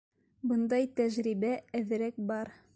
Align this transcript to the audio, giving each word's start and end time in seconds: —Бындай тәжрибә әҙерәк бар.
—Бындай 0.51 0.87
тәжрибә 1.01 1.53
әҙерәк 1.81 2.21
бар. 2.33 2.55